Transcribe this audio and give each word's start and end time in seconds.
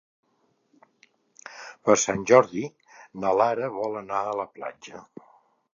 Per 1.89 1.97
Sant 2.05 2.25
Jordi 2.33 2.65
na 3.25 3.37
Lara 3.43 3.73
vol 3.81 4.03
anar 4.07 4.25
a 4.33 4.37
la 4.43 4.53
platja. 4.59 5.07